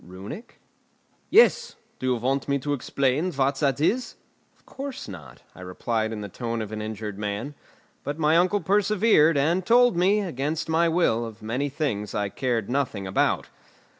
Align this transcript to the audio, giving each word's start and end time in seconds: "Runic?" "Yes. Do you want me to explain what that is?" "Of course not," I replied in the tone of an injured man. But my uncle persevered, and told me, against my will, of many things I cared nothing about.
"Runic?" 0.03 0.59
"Yes. 1.29 1.75
Do 1.99 2.07
you 2.07 2.15
want 2.15 2.47
me 2.49 2.57
to 2.57 2.73
explain 2.73 3.31
what 3.33 3.57
that 3.59 3.79
is?" 3.79 4.15
"Of 4.55 4.65
course 4.65 5.07
not," 5.07 5.43
I 5.53 5.61
replied 5.61 6.11
in 6.11 6.21
the 6.21 6.27
tone 6.27 6.59
of 6.59 6.71
an 6.71 6.81
injured 6.81 7.19
man. 7.19 7.53
But 8.03 8.17
my 8.17 8.35
uncle 8.35 8.61
persevered, 8.61 9.37
and 9.37 9.63
told 9.63 9.95
me, 9.95 10.21
against 10.21 10.67
my 10.67 10.89
will, 10.89 11.23
of 11.23 11.43
many 11.43 11.69
things 11.69 12.15
I 12.15 12.29
cared 12.29 12.67
nothing 12.67 13.05
about. 13.05 13.49